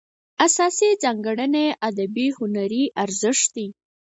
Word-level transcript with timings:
اساسي 0.45 0.89
ځانګړنه 1.03 1.59
یې 1.67 1.77
ادبي 1.87 2.27
هنري 2.37 2.83
ارزښت 3.03 3.47
دی. 3.55 3.67